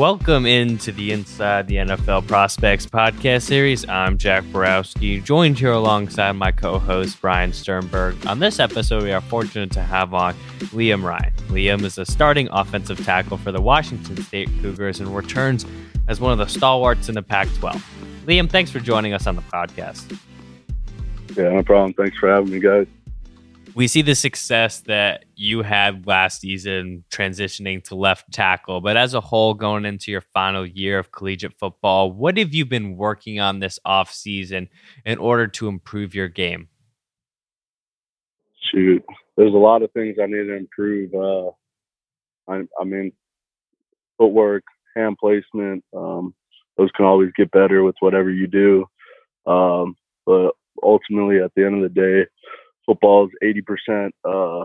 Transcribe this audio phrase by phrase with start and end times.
[0.00, 3.86] Welcome into the Inside the NFL Prospects podcast series.
[3.86, 8.26] I'm Jack Borowski, joined here alongside my co host, Brian Sternberg.
[8.26, 10.32] On this episode, we are fortunate to have on
[10.72, 11.34] Liam Ryan.
[11.48, 15.66] Liam is a starting offensive tackle for the Washington State Cougars and returns
[16.08, 17.84] as one of the stalwarts in the Pac 12.
[18.24, 20.18] Liam, thanks for joining us on the podcast.
[21.36, 21.92] Yeah, no problem.
[21.92, 22.86] Thanks for having me, guys
[23.74, 29.14] we see the success that you had last season transitioning to left tackle, but as
[29.14, 33.40] a whole, going into your final year of collegiate football, what have you been working
[33.40, 34.68] on this off season
[35.04, 36.68] in order to improve your game?
[38.72, 39.04] Shoot,
[39.36, 41.14] there's a lot of things I need to improve.
[41.14, 41.50] Uh,
[42.50, 43.12] I, I mean,
[44.18, 44.64] footwork,
[44.94, 46.34] hand placement, um,
[46.76, 48.86] those can always get better with whatever you do.
[49.46, 50.52] Um, but
[50.82, 52.26] ultimately, at the end of the day,
[52.90, 54.64] football is eighty percent uh,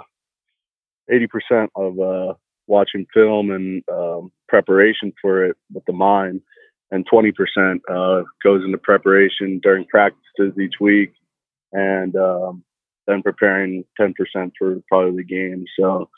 [1.12, 2.34] eighty percent of uh,
[2.66, 6.42] watching film and um, preparation for it with the mind,
[6.92, 11.14] and twenty percent uh, goes into preparation during practices each week,
[11.72, 12.64] and um,
[13.06, 15.66] then preparing ten percent for probably the game.
[15.80, 16.10] So.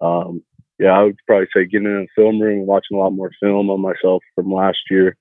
[0.00, 0.42] Um,
[0.80, 3.30] yeah, I would probably say getting in a film room and watching a lot more
[3.40, 5.16] film on myself from last year.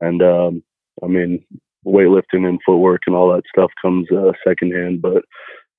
[0.00, 0.62] And um,
[1.04, 1.44] I mean,
[1.86, 5.22] weightlifting and footwork and all that stuff comes uh, secondhand, but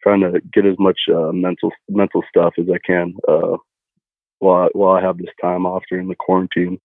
[0.02, 3.58] trying to get as much uh, mental mental stuff as I can uh,
[4.40, 6.80] while I, while I have this time off during the quarantine.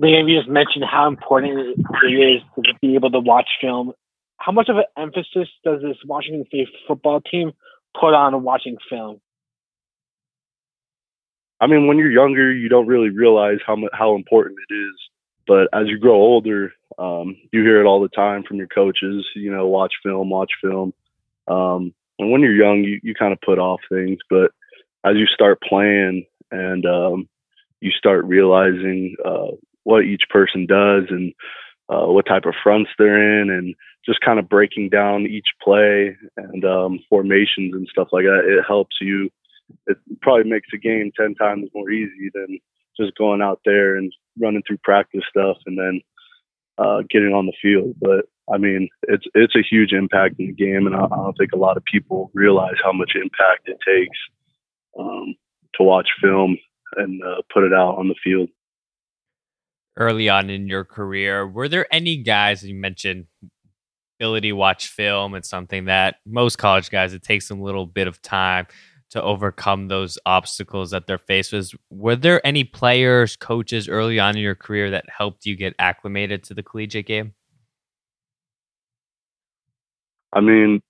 [0.00, 3.92] Liam, you just mentioned how important it is to be able to watch film.
[4.38, 7.52] How much of an emphasis does this Washington State football team
[7.98, 9.20] put on watching film?
[11.60, 14.94] I mean, when you're younger, you don't really realize how how important it is.
[15.46, 19.24] But as you grow older, um, you hear it all the time from your coaches.
[19.36, 20.92] You know, watch film, watch film.
[21.52, 24.50] Um, and when you're young, you, you kind of put off things, but
[25.04, 27.28] as you start playing and um,
[27.80, 29.48] you start realizing uh,
[29.84, 31.32] what each person does and
[31.88, 33.74] uh, what type of fronts they're in, and
[34.06, 38.64] just kind of breaking down each play and um, formations and stuff like that, it
[38.66, 39.28] helps you.
[39.86, 42.58] It probably makes the game ten times more easy than
[42.98, 46.00] just going out there and running through practice stuff and then
[46.78, 47.94] uh, getting on the field.
[48.00, 51.36] But I mean, it's it's a huge impact in the game, and I, I don't
[51.38, 54.18] think a lot of people realize how much impact it takes
[54.98, 55.34] um,
[55.74, 56.58] to watch film
[56.96, 58.48] and uh, put it out on the field.
[59.96, 63.26] Early on in your career, were there any guys you mentioned
[64.18, 65.34] ability to watch film?
[65.34, 68.66] It's something that most college guys it takes them a little bit of time
[69.12, 71.72] to overcome those obstacles that they're faced with.
[71.90, 76.42] Were there any players, coaches early on in your career that helped you get acclimated
[76.44, 77.34] to the collegiate game?
[80.32, 80.80] I mean,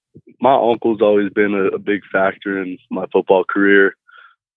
[0.41, 3.97] my uncle's always been a, a big factor in my football career.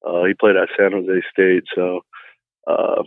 [0.05, 2.01] Uh, he played at San Jose State, so
[2.67, 3.01] uh,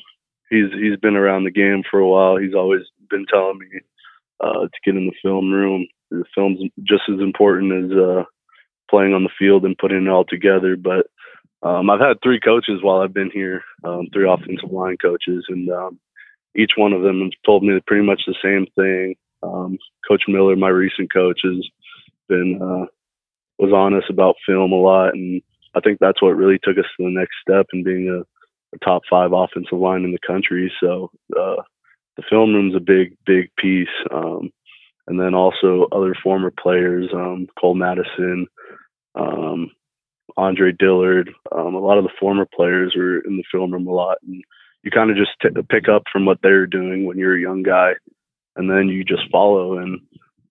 [0.50, 2.36] he's he's been around the game for a while.
[2.36, 3.80] He's always been telling me
[4.40, 5.86] uh, to get in the film room.
[6.10, 8.24] The film's just as important as uh,
[8.88, 10.76] playing on the field and putting it all together.
[10.76, 11.06] But
[11.62, 15.68] um, I've had three coaches while I've been here, um, three offensive line coaches, and
[15.70, 15.98] um,
[16.56, 19.16] each one of them has told me pretty much the same thing.
[19.42, 21.66] Um, coach Miller, my recent coach, has
[22.28, 22.86] been uh,
[23.58, 25.42] was honest about film a lot, and
[25.74, 28.20] I think that's what really took us to the next step in being a,
[28.74, 30.72] a top five offensive line in the country.
[30.80, 31.62] So uh,
[32.16, 33.88] the film room's a big, big piece.
[34.12, 34.50] Um,
[35.08, 38.46] and then also other former players, um, Cole Madison,
[39.18, 39.70] um,
[40.36, 41.30] Andre Dillard.
[41.52, 44.42] Um, a lot of the former players were in the film room a lot, and
[44.82, 47.62] you kind of just t- pick up from what they're doing when you're a young
[47.62, 47.92] guy
[48.56, 50.00] and then you just follow and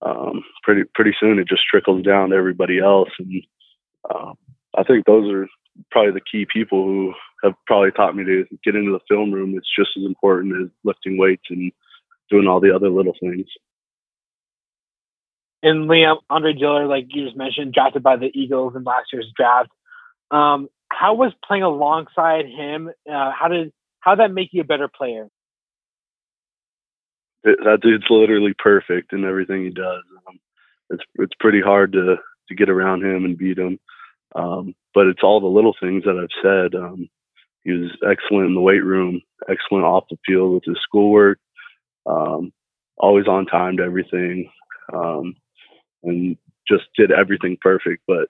[0.02, 3.42] um, pretty pretty soon it just trickles down to everybody else and
[4.10, 4.32] uh,
[4.76, 5.46] I think those are
[5.90, 7.14] probably the key people who
[7.44, 9.54] have probably taught me to get into the film room.
[9.56, 11.72] It's just as important as lifting weights and
[12.30, 13.46] doing all the other little things.
[15.62, 19.32] And Liam Andre Dillard, like you just mentioned, drafted by the Eagles in last year's
[19.36, 19.70] draft.
[20.30, 22.90] Um, how was playing alongside him?
[23.10, 25.28] Uh, how did how that make you a better player?
[27.44, 30.02] that dude's literally perfect in everything he does.
[30.28, 30.38] Um,
[30.90, 32.16] it's it's pretty hard to
[32.48, 33.78] to get around him and beat him.
[34.34, 36.78] Um, but it's all the little things that I've said.
[36.78, 37.08] Um,
[37.64, 41.38] he was excellent in the weight room, excellent off the field with his schoolwork,
[42.06, 42.52] um,
[42.96, 44.50] always on time to everything,
[44.92, 45.34] um,
[46.02, 46.36] and
[46.66, 48.02] just did everything perfect.
[48.06, 48.28] But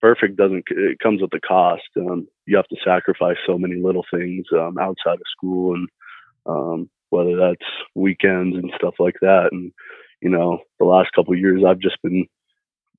[0.00, 1.82] perfect doesn't it comes with a cost.
[1.96, 5.88] Um, you have to sacrifice so many little things um, outside of school and
[6.46, 9.48] um, whether that's weekends and stuff like that.
[9.52, 9.72] And
[10.20, 12.26] you know, the last couple years, I've just been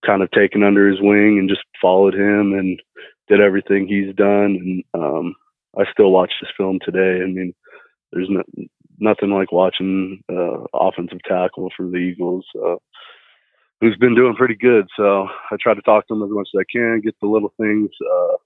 [0.05, 2.81] kind of taken under his wing and just followed him and
[3.27, 4.83] did everything he's done.
[4.93, 5.35] And um,
[5.77, 7.23] I still watch this film today.
[7.23, 7.53] I mean,
[8.11, 8.43] there's no,
[8.99, 12.75] nothing like watching uh, offensive tackle for the Eagles, uh,
[13.81, 14.87] who's been doing pretty good.
[14.95, 17.53] So I try to talk to him as much as I can, get the little
[17.59, 18.37] things uh,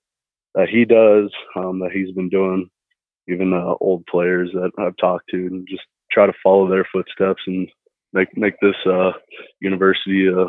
[0.56, 2.70] that he does, um, that he's been doing,
[3.28, 7.42] even uh, old players that I've talked to, and just try to follow their footsteps
[7.46, 7.70] and
[8.14, 9.12] make make this uh,
[9.60, 10.48] university uh,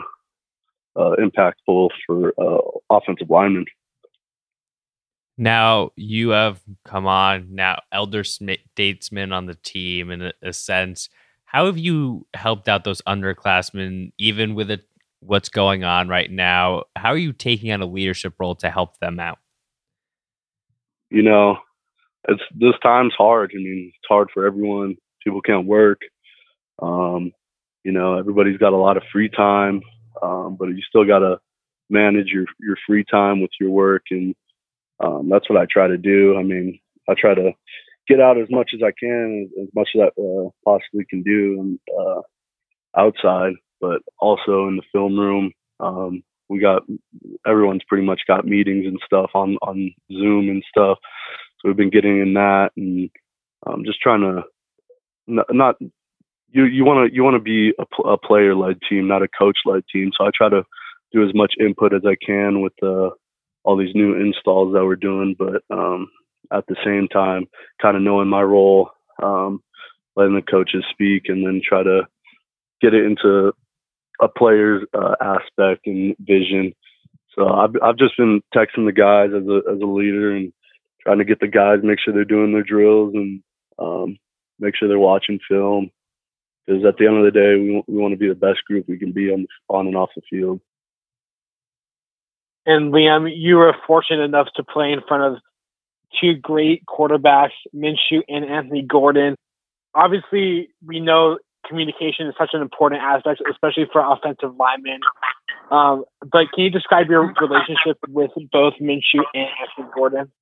[0.99, 2.59] uh, impactful for uh,
[2.89, 3.67] offensive linemen.
[5.37, 11.11] Now you have come on now elder statesman on the team in a sense.
[11.57, 14.83] How have you helped out those underclassmen, even with it,
[15.21, 16.83] what's going on right now?
[16.97, 19.39] How are you taking on a leadership role to help them out?
[21.09, 21.57] You know,
[22.29, 23.53] it's this time's hard.
[23.55, 24.97] I mean, it's hard for everyone.
[25.25, 26.03] People can't work.
[26.83, 27.33] Um,
[27.85, 29.81] you know, everybody's got a lot of free time,
[30.21, 31.39] um, but you still got to
[31.89, 34.35] manage your your free time with your work and
[35.03, 36.37] um, that's what I try to do.
[36.37, 37.53] I mean, I try to
[38.09, 41.79] get out as much as I can, as much as I uh, possibly can do,
[41.99, 42.23] uh,
[42.97, 45.53] outside, but also in the film room.
[45.81, 46.83] Um, we got
[47.47, 50.99] everyone's pretty much got meetings and stuff on on Zoom and stuff.
[51.61, 53.11] So we've been getting in that and
[53.67, 54.43] um, just trying to
[55.27, 55.77] not, not
[56.51, 59.29] you you want to you want to be a, a player led team, not a
[59.29, 60.11] coach led team.
[60.17, 60.63] So I try to
[61.13, 63.11] do as much input as I can with the uh,
[63.65, 66.09] all these new installs that we're doing, but um,
[66.53, 67.47] at the same time,
[67.81, 68.91] kind of knowing my role,
[69.23, 69.63] um,
[70.17, 72.03] letting the coaches speak, and then try to
[72.81, 73.53] get it into
[74.21, 76.73] a player's uh, aspect and vision.
[77.35, 80.53] So I've I've just been texting the guys as a as a leader and
[81.03, 83.43] trying to get the guys make sure they're doing their drills and
[83.79, 84.19] um,
[84.59, 85.91] make sure they're watching film.
[86.67, 88.87] Because at the end of the day, we we want to be the best group
[88.89, 90.61] we can be on on and off the field.
[92.65, 95.43] And Liam, you were fortunate enough to play in front of
[96.21, 99.37] two great quarterbacks, Minshew and Anthony Gordon.
[99.95, 105.01] Obviously, we know communication is such an important aspect, especially for offensive linemen.
[105.71, 110.33] Um, but can you describe your relationship with both Minshew and Anthony Gordon?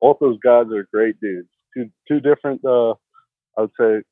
[0.00, 1.48] Both those guys are great dudes.
[1.74, 2.92] Two two different, uh,
[3.56, 4.02] I would say,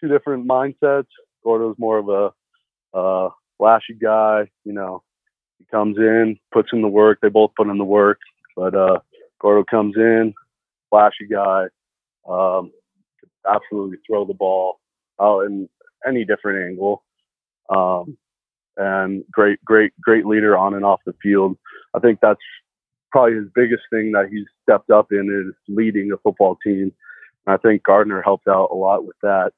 [0.00, 1.06] two different mindsets.
[1.44, 5.02] Gordon's more of a uh, flashy guy, you know,
[5.58, 7.18] he comes in, puts in the work.
[7.20, 8.18] They both put in the work,
[8.56, 8.98] but uh,
[9.44, 10.32] Gordo comes in,
[10.88, 11.64] flashy guy,
[12.26, 12.72] um,
[13.46, 14.80] absolutely throw the ball
[15.20, 15.68] out in
[16.08, 17.04] any different angle,
[17.68, 18.16] um,
[18.78, 21.58] and great, great, great leader on and off the field.
[21.94, 22.40] I think that's
[23.12, 26.90] probably his biggest thing that he's stepped up in is leading a football team.
[27.46, 29.52] And I think Gardner helped out a lot with that.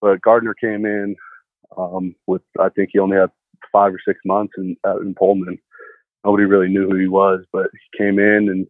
[0.00, 1.16] But Gardner came in
[1.76, 3.30] um, with I think he only had
[3.72, 5.58] five or six months in uh, in Pullman.
[6.24, 8.66] Nobody really knew who he was, but he came in and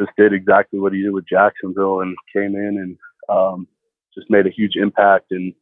[0.00, 2.98] just did exactly what he did with Jacksonville, and came in and
[3.28, 3.66] um,
[4.14, 5.52] just made a huge impact and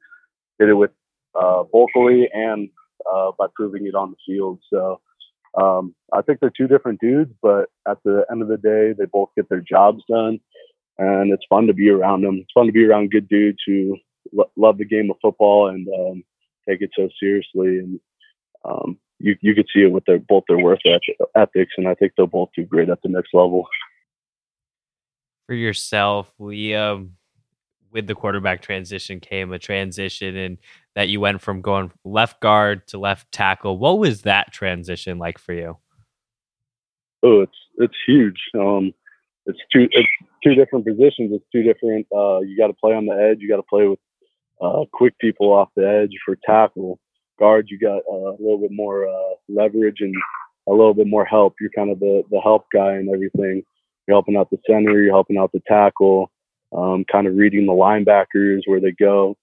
[0.58, 0.90] did it with
[1.34, 2.68] uh, vocally and
[3.12, 4.58] uh, by proving it on the field.
[4.72, 5.00] So
[5.60, 9.06] um, I think they're two different dudes, but at the end of the day, they
[9.06, 10.38] both get their jobs done,
[10.98, 12.38] and it's fun to be around them.
[12.40, 13.96] It's fun to be around good dudes who
[14.32, 16.24] lo- love the game of football and um,
[16.68, 18.00] take it so seriously and
[18.64, 22.12] um, you you could see it with their both their work ethics, and I think
[22.16, 23.66] they'll both do great at the next level.
[25.46, 27.12] For yourself, we um,
[27.93, 30.58] with the quarterback transition came a transition, and
[30.94, 33.79] that you went from going left guard to left tackle.
[33.79, 35.79] What was that transition like for you?
[37.22, 38.41] Oh, it's it's huge.
[38.55, 38.93] Um,
[39.46, 40.08] it's two it's
[40.43, 41.32] two different positions.
[41.32, 42.06] It's two different.
[42.15, 43.38] Uh, you got to play on the edge.
[43.41, 44.00] You got to play with
[44.60, 46.98] uh, quick people off the edge for tackle
[47.38, 50.15] guard, you got uh, a little bit more uh, leverage and
[50.69, 51.55] a little bit more help.
[51.60, 53.62] You're kind of the, the help guy and everything.
[54.06, 56.31] You're helping out the center, you're helping out the tackle,
[56.77, 59.36] um, kind of reading the linebackers where they go.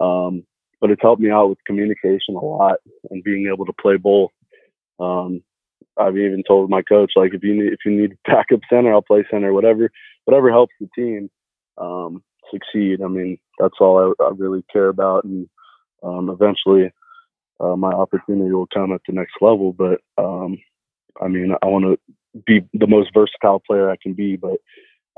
[0.00, 0.44] Um,
[0.80, 2.76] but it's helped me out with communication a lot
[3.10, 4.30] and being able to play both.
[4.98, 5.42] Um,
[5.98, 9.02] I've even told my coach like if you need if you need backup center, I'll
[9.02, 9.52] play center.
[9.52, 9.90] Whatever
[10.24, 11.30] whatever helps the team
[11.78, 13.02] um, succeed.
[13.02, 15.48] I mean that's all I, I really care about, and
[16.02, 16.90] um, eventually
[17.60, 19.72] uh, my opportunity will come at the next level.
[19.72, 20.58] But um,
[21.20, 21.98] I mean, I want to
[22.46, 24.36] be the most versatile player I can be.
[24.36, 24.58] But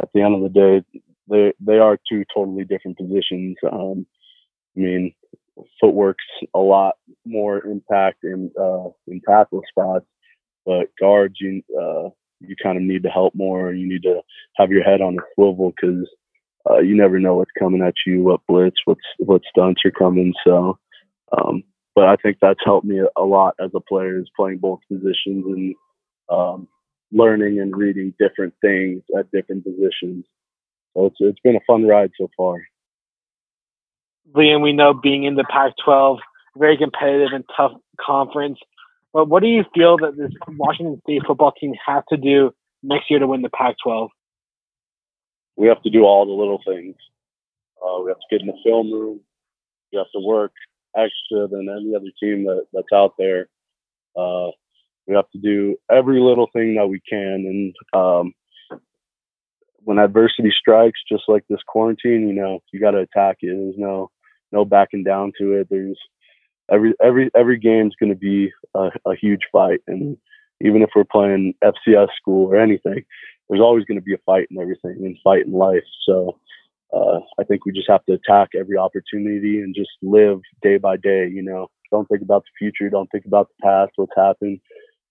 [0.01, 3.57] at the end of the day, they they are two totally different positions.
[3.71, 4.07] Um,
[4.77, 5.15] I mean,
[5.81, 10.07] footwork's a lot more impact in uh, in tackle spots,
[10.65, 13.73] but guards you uh, you kind of need to help more.
[13.73, 14.23] You need to
[14.57, 16.09] have your head on a swivel because
[16.71, 20.33] uh, you never know what's coming at you, what blitz, what's what stunts are coming.
[20.45, 20.79] So
[21.37, 21.63] um,
[21.95, 25.45] but I think that's helped me a lot as a player is playing both positions
[25.47, 25.75] and
[26.31, 26.69] um,
[27.13, 30.25] learning and reading different things at different positions.
[30.95, 32.57] So it's it's been a fun ride so far.
[34.35, 36.19] Liam, we know being in the Pac-12,
[36.57, 38.59] very competitive and tough conference.
[39.13, 42.53] But what do you feel that this Washington State football team has to do
[42.83, 44.09] next year to win the Pac-12?
[45.57, 46.97] We have to do all the little things.
[47.85, 49.21] Uh, we have to get in the film room.
[49.93, 50.53] We have to work
[50.97, 53.49] extra than any other team that, that's out there.
[54.17, 54.51] Uh,
[55.07, 57.73] we have to do every little thing that we can.
[57.93, 58.33] And um,
[59.85, 63.49] when adversity strikes, just like this quarantine, you know, you got to attack it.
[63.49, 64.11] There's no
[64.53, 65.69] no backing down to it.
[65.71, 65.99] There's
[66.71, 70.17] every every every game's going to be a, a huge fight, and
[70.61, 73.05] even if we're playing FCS school or anything,
[73.49, 75.85] there's always going to be a fight and everything and fight in life.
[76.07, 76.39] So
[76.93, 80.97] uh, I think we just have to attack every opportunity and just live day by
[80.97, 81.29] day.
[81.29, 84.61] You know, don't think about the future, don't think about the past, what's happened.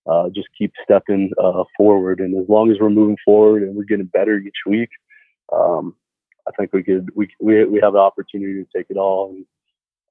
[0.10, 3.84] Uh, just keep stepping uh, forward, and as long as we're moving forward and we're
[3.84, 4.90] getting better each week,
[5.54, 5.96] um,
[6.48, 9.30] I think we could we we we have the opportunity to take it all.
[9.30, 9.46] And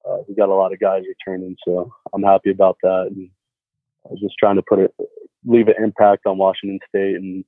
[0.08, 3.08] uh, we got a lot of guys returning, so I'm happy about that.
[3.10, 3.30] And
[4.06, 4.94] I was just trying to put it
[5.44, 7.44] leave an impact on Washington State and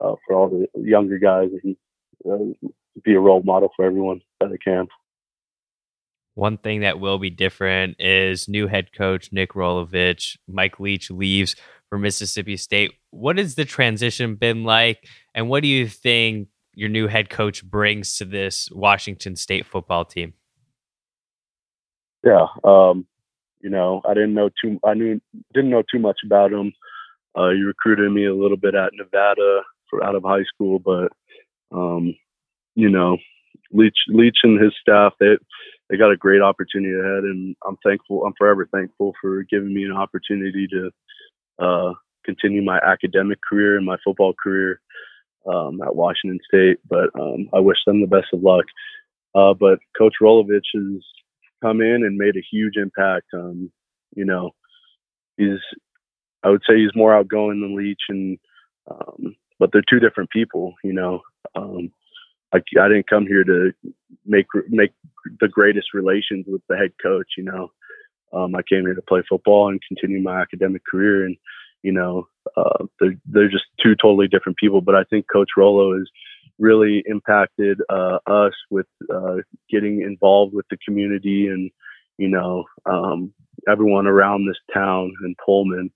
[0.00, 1.76] uh, for all the younger guys and
[2.30, 2.68] uh,
[3.04, 4.86] be a role model for everyone that I can.
[6.34, 10.36] One thing that will be different is new head coach Nick Rolovich.
[10.48, 11.56] Mike Leach leaves
[11.90, 12.92] for Mississippi State.
[13.10, 15.06] What has the transition been like?
[15.34, 20.04] And what do you think your new head coach brings to this Washington State football
[20.04, 20.32] team?
[22.24, 23.06] Yeah, um,
[23.60, 24.78] you know, I didn't know too.
[24.84, 25.20] I knew
[25.52, 26.72] didn't know too much about him.
[27.34, 31.12] Uh, he recruited me a little bit at Nevada for out of high school, but
[31.72, 32.14] um,
[32.74, 33.16] you know,
[33.72, 35.36] Leach, Leach and his staff, they
[35.88, 38.24] they got a great opportunity ahead, and I'm thankful.
[38.24, 40.90] I'm forever thankful for giving me an opportunity to
[41.60, 41.92] uh,
[42.24, 44.80] continue my academic career and my football career
[45.46, 46.78] um, at Washington State.
[46.88, 48.64] But um, I wish them the best of luck.
[49.34, 51.02] Uh, but Coach Rolovich has
[51.62, 53.26] come in and made a huge impact.
[53.32, 53.70] Um,
[54.14, 54.50] you know,
[55.36, 55.60] he's
[56.42, 58.38] I would say he's more outgoing than Leach, and
[58.90, 60.74] um, but they're two different people.
[60.82, 61.20] You know,
[61.54, 61.92] um,
[62.52, 63.72] I, I didn't come here to
[64.26, 64.92] make make
[65.40, 67.28] the greatest relations with the head coach.
[67.36, 67.70] You know,
[68.32, 71.26] um, I came here to play football and continue my academic career.
[71.26, 71.36] And
[71.82, 74.80] you know, uh, they're they're just two totally different people.
[74.80, 76.08] But I think Coach Rolo has
[76.58, 79.36] really impacted uh, us with uh,
[79.70, 81.70] getting involved with the community and
[82.18, 83.32] you know um,
[83.68, 85.90] everyone around this town and Pullman,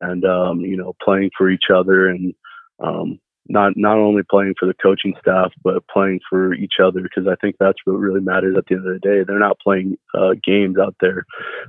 [0.00, 2.34] and um, you know playing for each other and
[2.80, 7.26] um, not not only playing for the coaching staff but playing for each other because
[7.26, 9.24] I think that's what really matters at the end of the day.
[9.26, 11.26] They're not playing uh, games out there;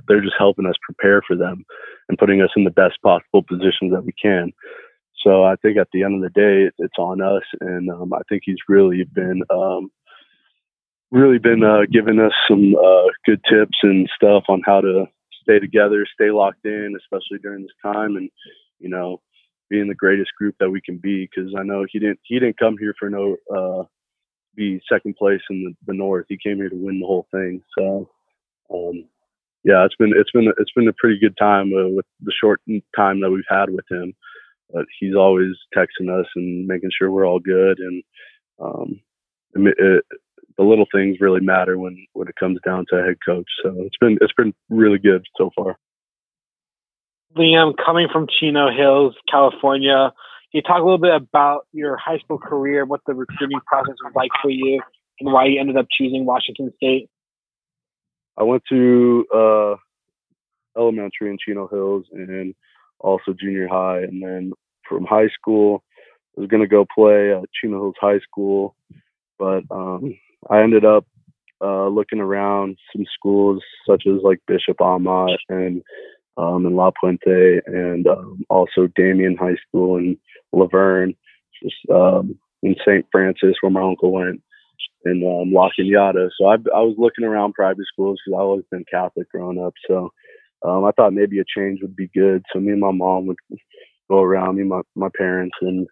[0.08, 1.64] they're just helping us prepare for them
[2.08, 4.52] and putting us in the best possible positions that we can.
[5.24, 8.20] So I think at the end of the day, it's on us, and um, I
[8.28, 9.90] think he's really been um,
[11.10, 15.06] really been uh, giving us some uh, good tips and stuff on how to
[15.42, 18.30] stay together, stay locked in, especially during this time, and
[18.78, 19.20] you know
[19.72, 21.26] being the greatest group that we can be.
[21.26, 23.84] Because I know he didn't he didn't come here for no uh,
[24.54, 26.26] be second place in the, the North.
[26.28, 27.62] He came here to win the whole thing.
[27.76, 28.08] So
[28.72, 29.06] um,
[29.64, 32.60] yeah, it's been it's been it's been a pretty good time uh, with the short
[32.94, 34.14] time that we've had with him.
[34.72, 38.02] But he's always texting us and making sure we're all good, and
[38.58, 39.00] um,
[39.54, 40.04] it, it,
[40.56, 43.48] the little things really matter when when it comes down to a head coach.
[43.62, 45.76] So it's been it's been really good so far.
[47.36, 50.12] Liam, coming from Chino Hills, California,
[50.50, 53.94] can you talk a little bit about your high school career, what the recruiting process
[54.04, 54.82] was like for you,
[55.18, 57.08] and why you ended up choosing Washington State?
[58.36, 59.74] I went to uh,
[60.78, 62.54] elementary in Chino Hills and
[62.98, 64.52] also junior high, and then
[64.86, 65.82] from high school,
[66.36, 68.74] I was going to go play at Chino Hills High School,
[69.38, 70.18] but um,
[70.50, 71.06] I ended up
[71.62, 75.82] uh, looking around some schools such as like Bishop Amat and
[76.36, 80.18] um, in La Puente, and um, also Damien High School in
[80.52, 81.14] La Verne,
[81.62, 83.06] just um, in St.
[83.12, 84.40] Francis where my uncle went,
[85.04, 86.28] and um, La Cañada.
[86.38, 89.74] So I, I was looking around private schools because I've always been Catholic growing up.
[89.88, 90.10] So
[90.64, 92.42] um, I thought maybe a change would be good.
[92.52, 93.38] So me and my mom would
[94.10, 95.86] go around, me and my, my parents, and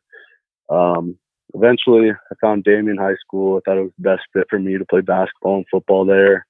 [0.71, 1.19] um,
[1.55, 3.57] eventually I found Damien High School.
[3.57, 6.47] I thought it was the best fit for me to play basketball and football there.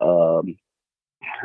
[0.00, 0.56] Um,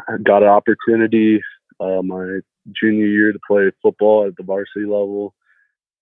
[0.07, 1.41] I got an opportunity
[1.79, 2.39] uh, my
[2.79, 5.33] junior year to play football at the varsity level,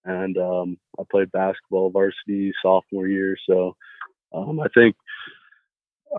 [0.06, 3.38] and um, I played basketball varsity sophomore year.
[3.50, 3.76] So
[4.34, 4.96] um, I think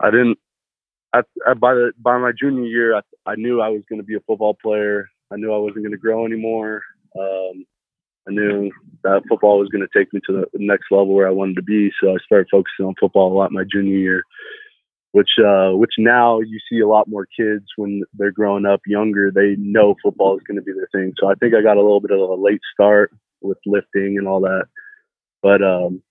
[0.03, 0.39] I didn't.
[1.13, 4.07] I, I, by the by my junior year, I, I knew I was going to
[4.07, 5.09] be a football player.
[5.31, 6.83] I knew I wasn't going to grow anymore.
[7.19, 7.65] Um,
[8.29, 8.71] I knew
[9.05, 11.63] that football was going to take me to the next level where I wanted to
[11.63, 11.91] be.
[12.01, 14.23] So I started focusing on football a lot my junior year.
[15.13, 19.31] Which uh, which now you see a lot more kids when they're growing up younger.
[19.31, 21.13] They know football is going to be their thing.
[21.19, 24.27] So I think I got a little bit of a late start with lifting and
[24.27, 24.67] all that,
[25.43, 26.03] but um,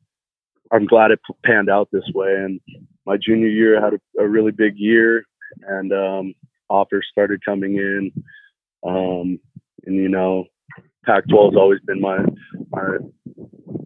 [0.71, 2.33] I'm glad it panned out this way.
[2.33, 2.59] And
[3.05, 5.25] my junior year I had a, a really big year,
[5.67, 6.33] and um,
[6.69, 8.11] offers started coming in.
[8.85, 9.39] Um,
[9.85, 10.45] and you know,
[11.05, 12.19] Pac-12 has always been my
[12.71, 12.97] my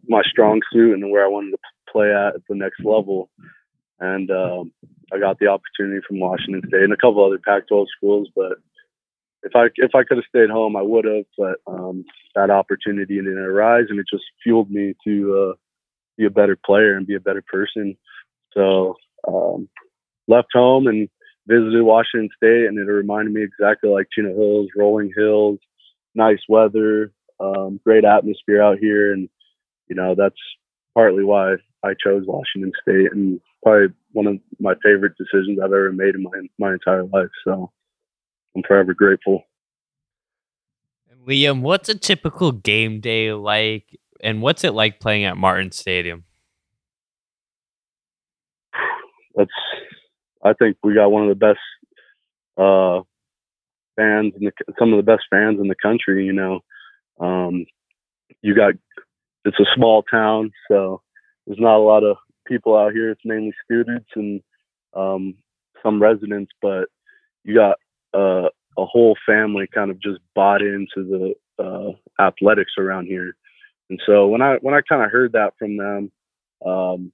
[0.08, 1.58] my strong suit and where I wanted to
[1.92, 3.30] play at the next level.
[4.00, 4.72] And um,
[5.14, 8.54] I got the opportunity from Washington State and a couple other Pac-12 schools, but
[9.44, 11.26] if I if I could have stayed home, I would have.
[11.38, 15.54] But um, that opportunity didn't arise, and it just fueled me to uh,
[16.18, 17.98] be a better player and be a better person.
[18.54, 18.96] So
[19.28, 19.70] um,
[20.28, 21.10] left home and
[21.48, 25.60] visited Washington State, and it reminded me exactly like Chino Hills, rolling hills,
[26.14, 29.28] nice weather, um, great atmosphere out here, and
[29.88, 30.36] you know that's
[30.94, 35.92] partly why I chose Washington State, and probably one of my favorite decisions I've ever
[35.92, 37.30] made in my my entire life.
[37.44, 37.72] So
[38.56, 39.44] I'm forever grateful.
[41.28, 46.26] Liam, what's a typical game day like, and what's it like playing at Martin Stadium?
[49.36, 49.52] That's,
[50.44, 51.60] I think we got one of the best
[52.58, 53.02] uh,
[53.96, 56.26] fans and some of the best fans in the country.
[56.26, 56.60] You know,
[57.20, 57.66] um,
[58.42, 58.74] you got
[59.46, 61.02] it's a small town, so
[61.46, 62.18] there's not a lot of
[62.48, 63.12] people out here.
[63.12, 64.42] It's mainly students and
[64.94, 65.36] um,
[65.84, 66.86] some residents, but
[67.44, 67.78] you got
[68.14, 73.36] uh, a whole family kind of just bought into the uh, athletics around here.
[73.90, 76.12] And so when I when I kind of heard that from them,
[76.66, 77.12] um,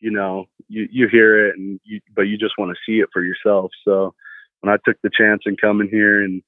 [0.00, 3.08] you know, you you hear it and you, but you just want to see it
[3.12, 3.70] for yourself.
[3.86, 4.14] So
[4.60, 6.42] when I took the chance in coming here and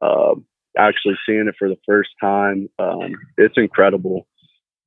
[0.00, 0.34] uh,
[0.78, 4.26] actually seeing it for the first time, um, it's incredible.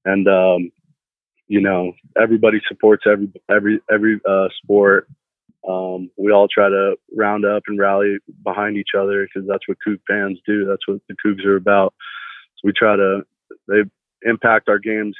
[0.06, 0.72] And um,
[1.50, 5.08] you know, everybody supports every every every uh, sport.
[5.68, 9.78] Um, we all try to round up and rally behind each other because that's what
[9.86, 10.66] Coug fans do.
[10.66, 11.94] That's what the Cougs are about.
[12.56, 13.22] So we try to
[13.68, 13.82] they
[14.22, 15.16] impact our games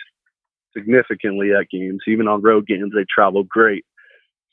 [0.78, 2.94] significantly at games, even on road games.
[2.94, 3.84] They travel great.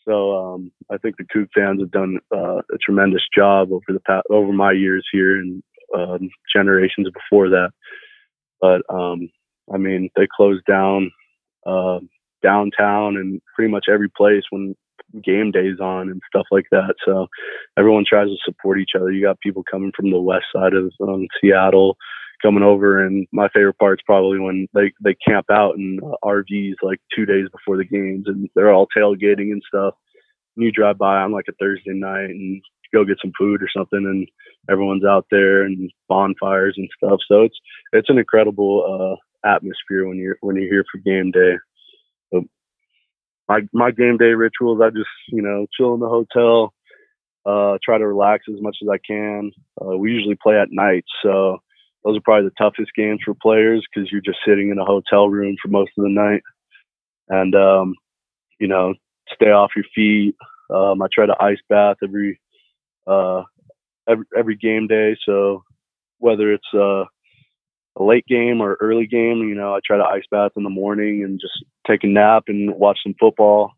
[0.09, 4.01] So um, I think the Coug fans have done uh, a tremendous job over the
[4.01, 5.63] past, over my years here and
[5.95, 7.71] um, generations before that.
[8.63, 9.29] But um,
[9.73, 11.11] I mean, they closed down
[11.67, 12.01] uh,
[12.43, 14.75] downtown and pretty much every place when
[15.25, 16.95] game days on and stuff like that.
[17.05, 17.27] So
[17.79, 19.11] everyone tries to support each other.
[19.11, 21.97] You got people coming from the west side of um, Seattle
[22.43, 26.17] coming over, and my favorite part is probably when they they camp out in uh,
[26.25, 29.95] RVs like two days before the games, and they're all tailgating and stuff.
[30.57, 33.69] And you drive by on like a Thursday night and go get some food or
[33.75, 34.29] something, and
[34.71, 37.21] everyone's out there and bonfires and stuff.
[37.27, 37.59] So it's
[37.93, 41.57] it's an incredible uh, atmosphere when you're when you're here for game day
[43.49, 44.81] my my game day rituals.
[44.83, 46.73] I just you know chill in the hotel,
[47.45, 49.53] uh, try to relax as much as I can.
[49.81, 51.59] Uh, we usually play at night, so
[52.05, 55.29] those are probably the toughest games for players because you're just sitting in a hotel
[55.29, 56.43] room for most of the night,
[57.29, 57.95] and um,
[58.59, 58.95] you know
[59.33, 60.35] stay off your feet.
[60.75, 62.41] Um, I try to ice bath every
[63.07, 63.43] uh,
[64.09, 65.63] every every game day, so
[66.19, 67.05] whether it's uh,
[67.97, 70.71] a late game or early game, you know, I try to ice bath in the
[70.71, 73.73] morning and just take a nap and watch some football.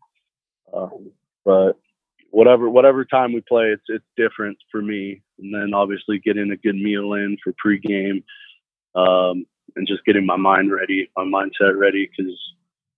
[0.74, 1.12] Um,
[1.44, 1.72] but
[2.30, 5.22] whatever whatever time we play, it's it's different for me.
[5.38, 8.22] And then obviously getting a good meal in for pregame,
[8.94, 12.08] um, and just getting my mind ready, my mindset ready.
[12.10, 12.34] Because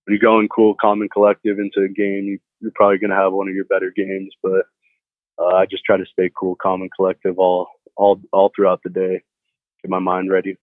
[0.05, 3.11] when you go in cool, calm, and collective into a game, you, you're probably going
[3.11, 4.33] to have one of your better games.
[4.41, 4.65] But
[5.39, 8.89] uh, I just try to stay cool, calm, and collective all all all throughout the
[8.89, 9.21] day.
[9.83, 10.57] Get my mind ready.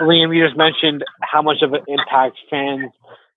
[0.00, 2.90] Liam, you just mentioned how much of an impact fans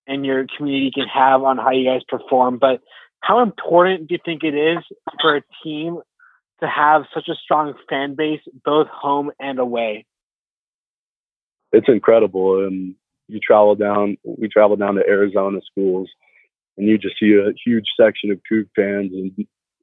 [0.07, 2.81] and your community can have on how you guys perform, but
[3.21, 4.83] how important do you think it is
[5.21, 5.99] for a team
[6.61, 10.05] to have such a strong fan base, both home and away?
[11.71, 12.65] It's incredible.
[12.65, 12.95] And
[13.27, 16.09] you travel down, we travel down to Arizona schools,
[16.77, 19.11] and you just see a huge section of Coug fans.
[19.13, 19.31] And,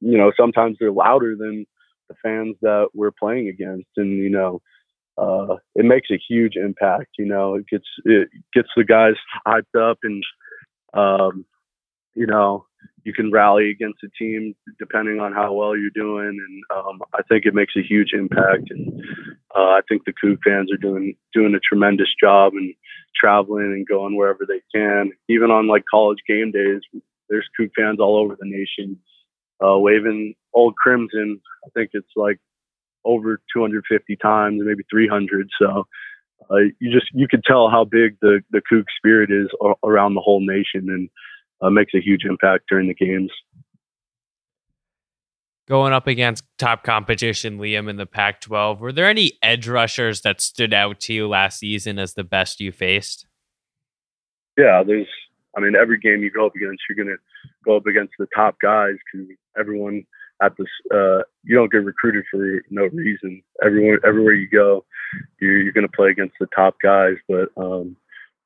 [0.00, 1.66] you know, sometimes they're louder than
[2.08, 3.88] the fans that we're playing against.
[3.96, 4.60] And, you know,
[5.18, 7.10] uh, it makes a huge impact.
[7.18, 9.14] You know, it gets it gets the guys
[9.46, 10.22] hyped up, and
[10.94, 11.44] um,
[12.14, 12.66] you know,
[13.04, 17.22] you can rally against a team depending on how well you're doing, and um, I
[17.28, 18.70] think it makes a huge impact.
[18.70, 19.00] And
[19.54, 22.74] uh, I think the Coug fans are doing doing a tremendous job and
[23.14, 25.12] traveling and going wherever they can.
[25.28, 26.82] Even on like college game days,
[27.28, 28.98] there's Coug fans all over the nation
[29.64, 31.40] uh, waving old crimson.
[31.64, 32.38] I think it's like
[33.06, 35.48] over 250 times, maybe 300.
[35.60, 35.86] So
[36.50, 39.48] uh, you just you could tell how big the the Coug spirit is
[39.84, 41.08] around the whole nation, and
[41.60, 43.30] uh, makes a huge impact during the games.
[45.68, 50.20] Going up against top competition, Liam in the Pac 12, were there any edge rushers
[50.20, 53.26] that stood out to you last season as the best you faced?
[54.56, 55.08] Yeah, there's,
[55.56, 57.20] I mean, every game you go up against, you're going to
[57.64, 59.26] go up against the top guys because
[59.58, 60.04] everyone
[60.42, 63.42] at this, uh, you don't get recruited for no reason.
[63.64, 64.84] Everyone, everywhere you go,
[65.40, 67.16] you're, you're going to play against the top guys.
[67.28, 67.96] But um,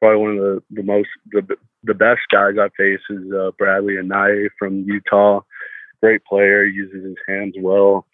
[0.00, 4.02] probably one of the, the most, the, the best guys I face is uh, Bradlee
[4.02, 5.40] Anae from Utah
[6.00, 8.06] great player, uses his hands well.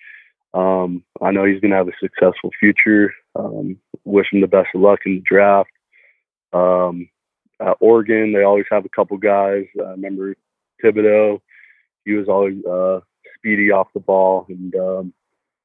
[0.54, 3.12] Um, I know he's going to have a successful future.
[3.34, 5.70] Um, wish him the best of luck in the draft.
[6.52, 7.08] Um,
[7.80, 9.64] Oregon, they always have a couple guys.
[9.80, 10.34] I remember
[10.82, 11.40] Thibodeaux
[12.04, 13.00] He was always uh,
[13.46, 15.12] speedy off the ball, and um,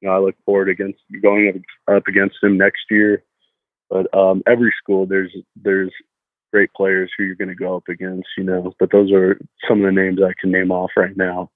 [0.00, 3.22] you know, I look forward against going up, against him next year.
[3.90, 5.92] But um, every school, there's there's
[6.52, 8.74] great players who you're going to go up against, you know.
[8.78, 11.50] But those are some of the names I can name off right now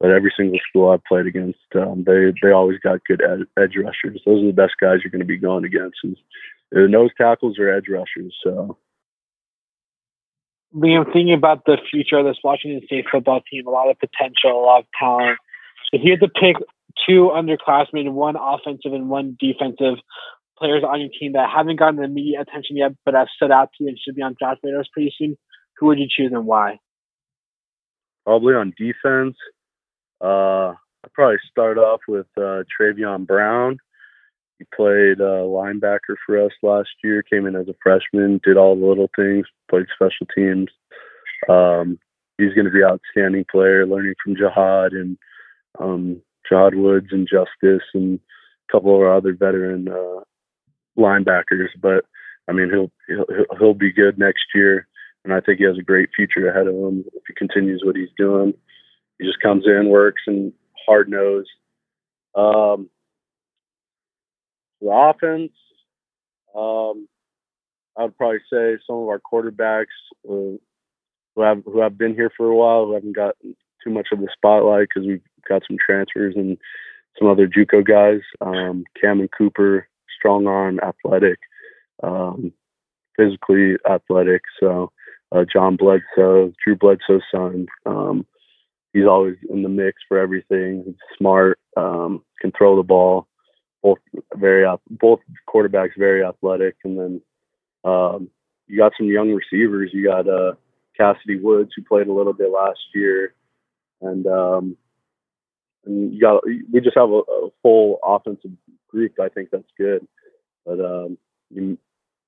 [0.00, 3.76] but every single school I've played against, um, they they always got good ed- edge
[3.76, 4.20] rushers.
[4.24, 5.98] Those are the best guys you're going to be going against.
[6.72, 8.34] The nose tackles or edge rushers.
[8.42, 8.78] So,
[10.74, 14.52] Liam, thinking about the future of this Washington State football team, a lot of potential,
[14.52, 15.38] a lot of talent.
[15.92, 16.56] If you had to pick
[17.08, 19.98] two underclassmen, one offensive and one defensive
[20.58, 23.70] players on your team that haven't gotten the media attention yet, but have stood out
[23.76, 25.36] to you and should be on draft radars pretty soon,
[25.78, 26.78] who would you choose and why?
[28.26, 29.36] Probably on defense.
[30.20, 33.78] Uh, I'd probably start off with uh, Travion Brown.
[34.58, 37.22] He played uh, linebacker for us last year.
[37.22, 40.68] Came in as a freshman, did all the little things, played special teams.
[41.48, 41.98] Um,
[42.36, 45.16] he's going to be an outstanding player, learning from Jahad and
[45.78, 50.20] um, Jahad Woods and Justus and a couple of our other veteran uh,
[50.98, 51.68] linebackers.
[51.80, 52.04] But
[52.48, 54.86] I mean, he'll, he'll he'll be good next year,
[55.24, 57.96] and I think he has a great future ahead of him if he continues what
[57.96, 58.54] he's doing.
[59.18, 60.52] He just comes in, works, and
[60.86, 61.50] hard nosed.
[62.34, 62.88] Um,
[64.80, 65.52] the offense,
[66.56, 67.06] um,
[67.98, 69.86] I would probably say some of our quarterbacks
[70.28, 70.56] uh,
[71.36, 74.20] who have who have been here for a while, who haven't got too much of
[74.20, 76.58] the spotlight because we've got some transfers and
[77.18, 78.20] some other JUCO guys.
[78.40, 81.38] Um, Cammon Cooper, strong arm, athletic,
[82.02, 82.52] um,
[83.16, 84.42] physically athletic.
[84.58, 84.92] So
[85.32, 87.66] uh, John Bledsoe, Drew Bledsoe's son.
[87.86, 88.26] Um,
[88.92, 90.82] he's always in the mix for everything.
[90.86, 93.26] He's smart, um, can throw the ball.
[93.82, 93.98] Both
[94.34, 97.22] very both quarterbacks very athletic, and then
[97.82, 98.28] um,
[98.66, 99.90] you got some young receivers.
[99.94, 100.52] You got uh,
[100.98, 103.34] Cassidy Woods who played a little bit last year,
[104.02, 104.76] and um,
[105.84, 108.52] and you got we just have a, a full offensive
[108.88, 109.12] group.
[109.20, 110.06] I think that's good,
[110.64, 111.18] but um,
[111.50, 111.78] you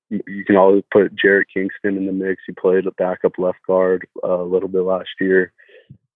[0.09, 2.43] you can always put Jarrett Kingston in the mix.
[2.45, 5.53] He played a backup left guard uh, a little bit last year.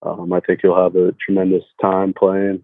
[0.02, 2.62] Um, I think he'll have a tremendous time playing.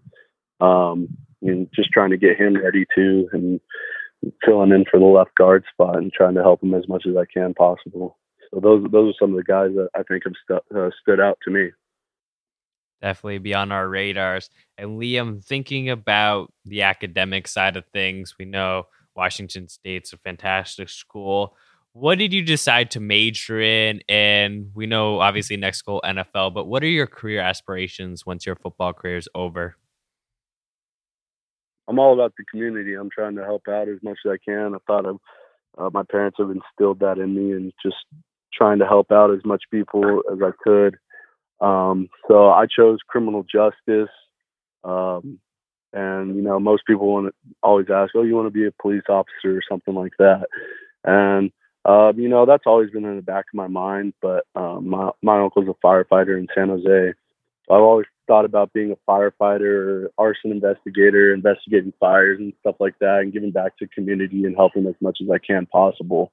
[0.61, 1.09] Um,
[1.41, 3.59] and just trying to get him ready too, and
[4.43, 7.15] filling in for the left guard spot and trying to help him as much as
[7.15, 8.17] I can possible.
[8.53, 11.19] So those those are some of the guys that I think have stu- uh, stood
[11.19, 11.71] out to me.
[13.01, 14.49] Definitely be on our radars.
[14.77, 20.89] And Liam, thinking about the academic side of things, we know Washington State's a fantastic
[20.89, 21.55] school
[21.95, 24.01] what did you decide to major in?
[24.09, 28.57] And we know obviously next goal NFL, but what are your career aspirations once your
[28.57, 29.77] football career is over?
[31.87, 32.95] I'm all about the community.
[32.95, 34.75] I'm trying to help out as much as I can.
[34.75, 35.19] I thought of
[35.77, 37.95] uh, my parents have instilled that in me, and just
[38.53, 40.97] trying to help out as much people as I could.
[41.61, 44.13] Um, so I chose criminal justice.
[44.83, 45.39] Um,
[45.93, 48.81] and you know, most people want to always ask, "Oh, you want to be a
[48.81, 50.47] police officer or something like that?"
[51.05, 51.51] And
[51.85, 54.13] um, you know, that's always been in the back of my mind.
[54.21, 57.13] But um, my my uncle's a firefighter in San Jose.
[57.67, 62.97] So I've always thought about being a firefighter, arson investigator, investigating fires and stuff like
[62.99, 66.31] that, and giving back to community and helping as much as I can possible,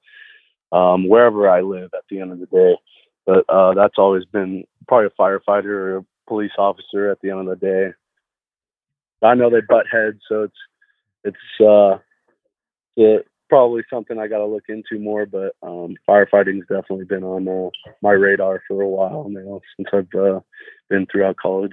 [0.73, 1.91] um, wherever I live.
[1.95, 2.75] At the end of the day,
[3.27, 7.11] but uh, that's always been probably a firefighter or a police officer.
[7.11, 7.93] At the end of the day,
[9.27, 10.57] I know they butt heads, so it's
[11.25, 11.99] it's uh,
[12.97, 15.27] it, probably something I got to look into more.
[15.27, 17.71] But um, firefighting's definitely been on uh,
[18.03, 20.41] my radar for a while now since I've uh,
[20.89, 21.73] been throughout college.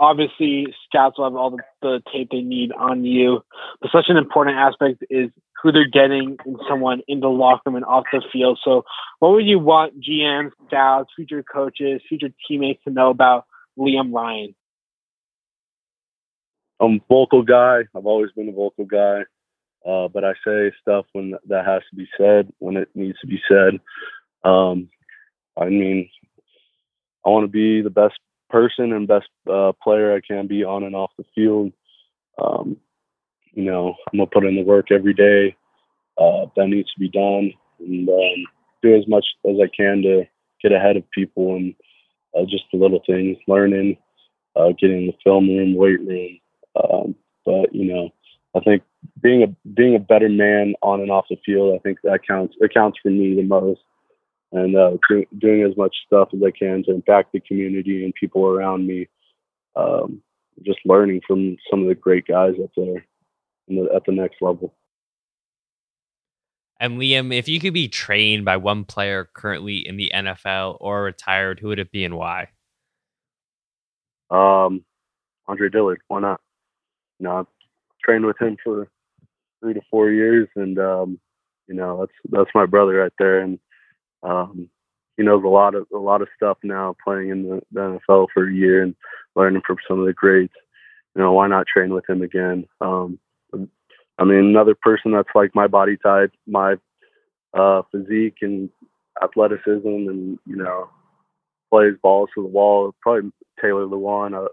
[0.00, 3.42] Obviously, scouts will have all the, the tape they need on you,
[3.80, 5.30] but such an important aspect is
[5.60, 8.60] who they're getting in someone in the locker room and off the field.
[8.62, 8.84] So,
[9.18, 14.54] what would you want GMs, scouts, future coaches, future teammates to know about Liam Ryan?
[16.80, 17.80] I'm a vocal guy.
[17.94, 19.22] I've always been a vocal guy.
[19.86, 23.26] Uh, but I say stuff when that has to be said, when it needs to
[23.26, 23.80] be said.
[24.44, 24.90] Um,
[25.56, 26.08] I mean,
[27.24, 28.14] I want to be the best
[28.50, 31.72] person and best uh, player I can be on and off the field.
[32.42, 32.76] Um,
[33.52, 35.56] you know, I'm gonna put in the work every day
[36.18, 38.44] uh, that needs to be done, and um,
[38.82, 40.24] do as much as I can to
[40.62, 41.74] get ahead of people and
[42.36, 43.96] uh, just the little things, learning,
[44.56, 46.38] uh, getting in the film room, weight room.
[46.76, 48.10] Um, but you know,
[48.54, 48.82] I think
[49.22, 52.54] being a being a better man on and off the field, I think that counts.
[52.60, 53.80] It counts for me the most,
[54.52, 58.14] and uh, do, doing as much stuff as I can to impact the community and
[58.14, 59.08] people around me.
[59.76, 60.22] Um,
[60.64, 63.06] just learning from some of the great guys up there
[63.68, 64.74] the, at the next level.
[66.80, 71.02] And Liam, if you could be trained by one player currently in the NFL or
[71.02, 72.48] retired, who would it be and why?
[74.30, 74.84] Um,
[75.48, 76.00] Andre Dillard.
[76.06, 76.40] Why not?
[77.18, 77.46] You know, I've
[78.04, 78.88] trained with him for
[79.60, 81.18] three to four years, and um,
[81.66, 83.58] you know, that's that's my brother right there, and
[84.22, 84.68] um,
[85.16, 88.28] he knows a lot of a lot of stuff now, playing in the, the NFL
[88.32, 88.94] for a year and
[89.34, 90.54] learning from some of the greats.
[91.14, 92.66] You know, why not train with him again?
[92.80, 93.18] Um,
[94.18, 96.76] I mean, another person that's like my body type, my
[97.54, 98.70] uh, physique and
[99.22, 100.88] athleticism, and you know,
[101.70, 102.94] plays balls to the wall.
[103.00, 104.34] Probably Taylor Lewan.
[104.34, 104.46] I,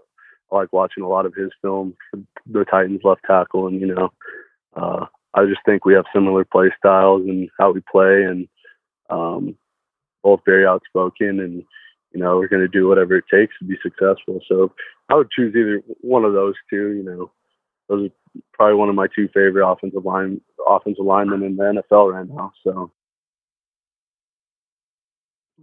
[0.52, 1.94] I like watching a lot of his films.
[2.46, 4.12] The Titans left tackle, and you know,
[4.74, 8.48] uh, I just think we have similar play styles and how we play, and
[9.10, 9.56] um,
[10.22, 11.62] both very outspoken, and
[12.12, 14.40] you know, we're going to do whatever it takes to be successful.
[14.48, 14.72] So
[15.08, 16.92] I would choose either one of those two.
[16.92, 17.32] You know,
[17.88, 22.12] those are probably one of my two favorite offensive line offensive linemen in the NFL
[22.12, 22.52] right now.
[22.64, 22.90] So.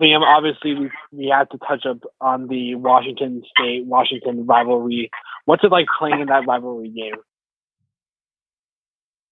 [0.02, 5.12] Liam, obviously we we had to touch up on the Washington State Washington rivalry.
[5.46, 7.16] What's it like playing in that rivalry game?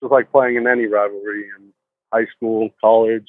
[0.02, 1.74] Just like playing in any rivalry in
[2.14, 3.26] high school, college.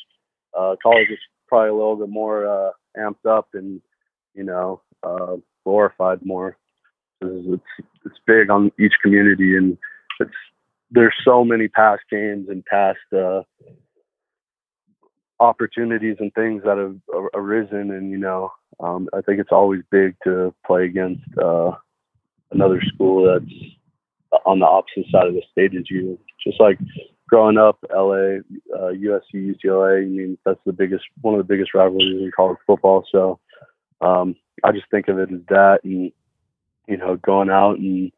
[0.57, 3.81] Uh, college is probably a little bit more uh, amped up and
[4.35, 6.57] you know uh, glorified more
[7.23, 7.63] it's
[8.05, 9.79] it's big on each community, and
[10.21, 10.31] it's
[10.91, 13.43] there's so many past games and past uh,
[15.41, 16.97] opportunities and things that have
[17.35, 21.73] arisen, and you know, um, I think it's always big to play against uh,
[22.51, 26.19] another school that's on the opposite side of the state as you.
[26.45, 26.79] Just like
[27.33, 28.41] growing up, LA,
[28.77, 30.03] uh, USC, UCLA.
[30.03, 33.07] I mean, that's the biggest, one of the biggest rivalries in college football.
[33.11, 33.41] So
[34.03, 36.13] um, I just think of it as that, and
[36.87, 38.13] you know, going out and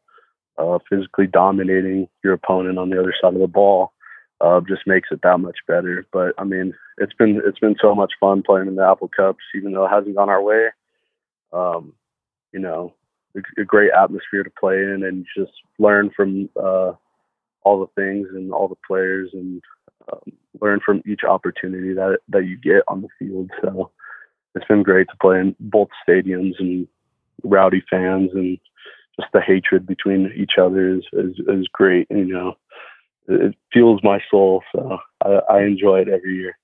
[0.57, 3.93] uh, physically dominating your opponent on the other side of the ball
[4.41, 6.05] uh, just makes it that much better.
[6.11, 9.43] But I mean, it's been it's been so much fun playing in the Apple Cups,
[9.55, 10.67] even though it hasn't gone our way.
[11.53, 11.93] Um,
[12.51, 12.93] you know,
[13.37, 16.93] a, a great atmosphere to play in, and just learn from uh,
[17.65, 19.61] all the things and all the players, and
[20.11, 23.51] um, learn from each opportunity that that you get on the field.
[23.61, 23.91] So
[24.55, 26.87] it's been great to play in both stadiums and
[27.43, 28.57] rowdy fans and
[29.19, 32.07] just the hatred between each other is is, is great.
[32.09, 32.53] You know,
[33.27, 36.57] it fuels my soul, so I, I enjoy it every year.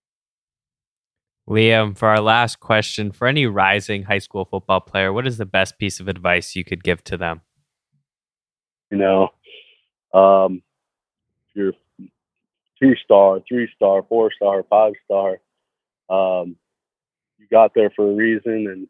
[1.50, 5.46] Liam, for our last question, for any rising high school football player, what is the
[5.46, 7.42] best piece of advice you could give to them?
[8.90, 9.30] You know,
[10.14, 10.62] um,
[11.54, 11.74] you're
[12.82, 15.40] two star, three star, four star, five star.
[16.10, 16.56] Um,
[17.38, 18.88] you got there for a reason, and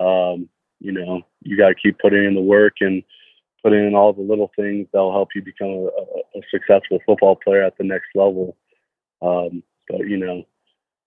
[0.00, 0.48] um,
[0.80, 3.02] you know, you got to keep putting in the work and
[3.62, 7.62] putting in all the little things that'll help you become a, a successful football player
[7.62, 8.56] at the next level.
[9.20, 10.44] Um, but you know,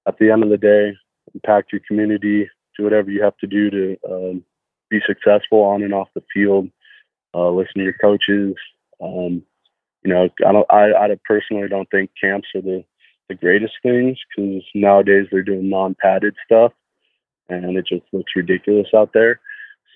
[0.07, 0.93] at the end of the day,
[1.33, 4.43] impact your community, do whatever you have to do to um,
[4.89, 6.69] be successful on and off the field.
[7.33, 8.55] Uh, listen to your coaches.
[9.01, 9.43] Um,
[10.05, 10.71] you know, I don't.
[10.71, 12.83] I, I personally don't think camps are the
[13.27, 16.73] the greatest things because nowadays they're doing non-padded stuff,
[17.49, 19.39] and it just looks ridiculous out there.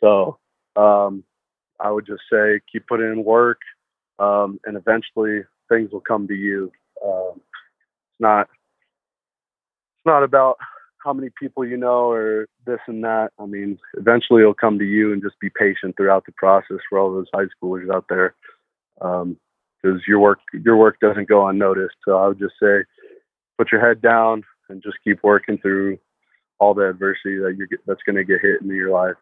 [0.01, 0.39] So
[0.75, 1.23] um,
[1.79, 3.59] I would just say keep putting in work,
[4.17, 6.71] um, and eventually things will come to you.
[7.05, 8.49] Um, it's not
[9.97, 10.57] it's not about
[11.05, 13.29] how many people you know or this and that.
[13.39, 16.97] I mean, eventually it'll come to you, and just be patient throughout the process for
[16.97, 18.33] all those high schoolers out there,
[19.81, 21.95] because your work your work doesn't go unnoticed.
[22.05, 22.83] So I would just say,
[23.57, 25.97] put your head down and just keep working through
[26.59, 29.15] all the adversity that you that's going to get hit into your life.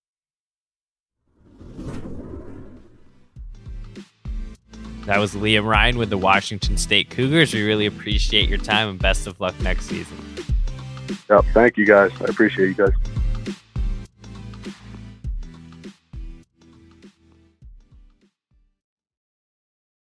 [5.05, 7.53] That was Liam Ryan with the Washington State Cougars.
[7.53, 10.17] We really appreciate your time and best of luck next season.
[11.29, 11.45] Yep.
[11.53, 12.11] Thank you guys.
[12.19, 12.91] I appreciate you guys.